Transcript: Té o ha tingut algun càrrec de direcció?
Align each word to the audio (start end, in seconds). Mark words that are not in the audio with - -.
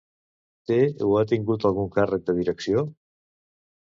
Té 0.69 0.77
o 1.09 1.11
ha 1.19 1.21
tingut 1.33 1.67
algun 1.71 1.93
càrrec 1.99 2.25
de 2.31 2.39
direcció? 2.41 2.87